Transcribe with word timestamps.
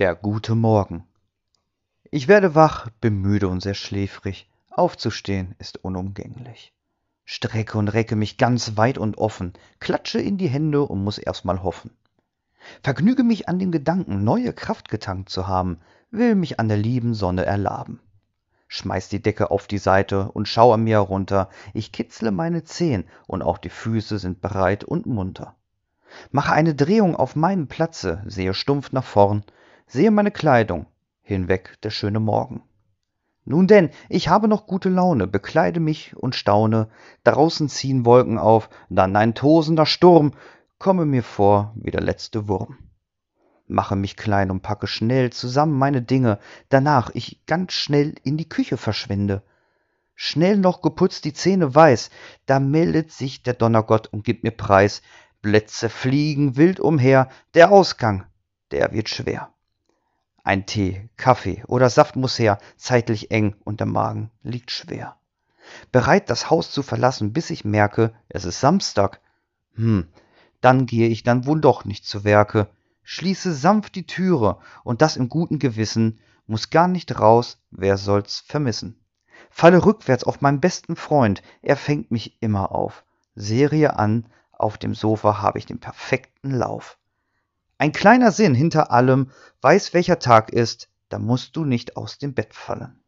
Der 0.00 0.16
gute 0.16 0.56
Morgen. 0.56 1.06
Ich 2.10 2.26
werde 2.26 2.56
wach, 2.56 2.88
bin 3.00 3.20
müde 3.20 3.46
und 3.46 3.60
sehr 3.60 3.74
schläfrig. 3.74 4.50
Aufzustehen 4.68 5.54
ist 5.60 5.84
unumgänglich. 5.84 6.72
Strecke 7.24 7.78
und 7.78 7.86
recke 7.86 8.16
mich 8.16 8.36
ganz 8.36 8.76
weit 8.76 8.98
und 8.98 9.18
offen, 9.18 9.52
klatsche 9.78 10.20
in 10.20 10.36
die 10.36 10.48
Hände 10.48 10.82
und 10.82 11.04
muss 11.04 11.18
erst 11.18 11.44
mal 11.44 11.62
hoffen. 11.62 11.92
Vergnüge 12.82 13.22
mich 13.22 13.48
an 13.48 13.60
dem 13.60 13.70
Gedanken, 13.70 14.24
neue 14.24 14.52
Kraft 14.52 14.88
getankt 14.88 15.28
zu 15.28 15.46
haben, 15.46 15.78
will 16.10 16.34
mich 16.34 16.58
an 16.58 16.66
der 16.66 16.78
lieben 16.78 17.14
Sonne 17.14 17.44
erlaben. 17.44 18.00
Schmeiß 18.66 19.10
die 19.10 19.22
Decke 19.22 19.52
auf 19.52 19.68
die 19.68 19.78
Seite 19.78 20.28
und 20.32 20.48
schau 20.48 20.72
an 20.72 20.82
mir 20.82 20.96
herunter, 20.96 21.50
ich 21.72 21.92
kitzle 21.92 22.32
meine 22.32 22.64
Zehen 22.64 23.04
und 23.28 23.42
auch 23.42 23.58
die 23.58 23.70
Füße 23.70 24.18
sind 24.18 24.40
bereit 24.40 24.82
und 24.82 25.06
munter. 25.06 25.54
Mache 26.32 26.52
eine 26.52 26.74
Drehung 26.74 27.14
auf 27.14 27.36
meinem 27.36 27.68
Platze, 27.68 28.24
sehe 28.26 28.54
stumpf 28.54 28.90
nach 28.90 29.04
vorn, 29.04 29.44
sehe 29.86 30.10
meine 30.10 30.30
Kleidung, 30.30 30.86
hinweg 31.22 31.76
der 31.82 31.90
schöne 31.90 32.20
Morgen. 32.20 32.62
Nun 33.46 33.66
denn, 33.66 33.90
ich 34.08 34.28
habe 34.28 34.48
noch 34.48 34.66
gute 34.66 34.88
Laune, 34.88 35.26
bekleide 35.26 35.78
mich 35.78 36.16
und 36.16 36.34
staune, 36.34 36.88
draußen 37.24 37.68
ziehen 37.68 38.06
Wolken 38.06 38.38
auf, 38.38 38.70
dann 38.88 39.16
ein 39.16 39.34
tosender 39.34 39.84
Sturm, 39.84 40.32
komme 40.78 41.04
mir 41.04 41.22
vor 41.22 41.72
wie 41.76 41.90
der 41.90 42.00
letzte 42.00 42.48
Wurm. 42.48 42.78
Mache 43.66 43.96
mich 43.96 44.16
klein 44.16 44.50
und 44.50 44.60
packe 44.60 44.86
schnell 44.86 45.30
zusammen 45.30 45.78
meine 45.78 46.02
Dinge, 46.02 46.38
danach 46.68 47.10
ich 47.14 47.44
ganz 47.46 47.72
schnell 47.72 48.14
in 48.22 48.36
die 48.36 48.48
Küche 48.48 48.76
verschwinde. 48.76 49.42
Schnell 50.14 50.58
noch 50.58 50.80
geputzt 50.82 51.24
die 51.24 51.32
Zähne 51.32 51.74
weiß, 51.74 52.10
da 52.46 52.60
meldet 52.60 53.10
sich 53.10 53.42
der 53.42 53.54
Donnergott 53.54 54.06
und 54.06 54.24
gibt 54.24 54.44
mir 54.44 54.52
Preis, 54.52 55.02
Blätze 55.42 55.88
fliegen 55.88 56.56
wild 56.56 56.80
umher, 56.80 57.28
der 57.54 57.72
Ausgang, 57.72 58.24
der 58.70 58.92
wird 58.92 59.08
schwer. 59.08 59.53
Ein 60.46 60.66
Tee, 60.66 61.08
Kaffee 61.16 61.64
oder 61.66 61.88
Saft 61.88 62.16
muss 62.16 62.38
her, 62.38 62.58
zeitlich 62.76 63.30
eng 63.30 63.56
und 63.64 63.80
der 63.80 63.86
Magen 63.86 64.30
liegt 64.42 64.70
schwer. 64.70 65.16
Bereit, 65.90 66.28
das 66.28 66.50
Haus 66.50 66.70
zu 66.70 66.82
verlassen, 66.82 67.32
bis 67.32 67.48
ich 67.48 67.64
merke, 67.64 68.12
es 68.28 68.44
ist 68.44 68.60
Samstag. 68.60 69.22
Hm, 69.74 70.06
dann 70.60 70.84
gehe 70.84 71.08
ich 71.08 71.22
dann 71.22 71.46
wohl 71.46 71.62
doch 71.62 71.86
nicht 71.86 72.06
zu 72.06 72.24
Werke, 72.24 72.68
schließe 73.04 73.54
sanft 73.54 73.94
die 73.94 74.06
Türe 74.06 74.58
und 74.82 75.00
das 75.00 75.16
im 75.16 75.30
guten 75.30 75.58
Gewissen, 75.58 76.20
muss 76.46 76.68
gar 76.68 76.88
nicht 76.88 77.18
raus, 77.18 77.58
wer 77.70 77.96
soll's 77.96 78.44
vermissen. 78.46 79.00
Falle 79.48 79.82
rückwärts 79.86 80.24
auf 80.24 80.42
meinen 80.42 80.60
besten 80.60 80.94
Freund, 80.94 81.42
er 81.62 81.78
fängt 81.78 82.10
mich 82.10 82.42
immer 82.42 82.70
auf. 82.70 83.04
Serie 83.34 83.98
an, 83.98 84.26
auf 84.52 84.76
dem 84.76 84.94
Sofa 84.94 85.40
habe 85.40 85.58
ich 85.58 85.64
den 85.64 85.80
perfekten 85.80 86.50
Lauf. 86.50 86.98
Ein 87.84 87.92
kleiner 87.92 88.32
Sinn 88.32 88.54
hinter 88.54 88.90
allem, 88.92 89.30
weiß 89.60 89.92
welcher 89.92 90.18
Tag 90.18 90.50
ist, 90.50 90.88
da 91.10 91.18
musst 91.18 91.54
du 91.54 91.66
nicht 91.66 91.98
aus 91.98 92.16
dem 92.16 92.32
Bett 92.32 92.54
fallen. 92.54 93.03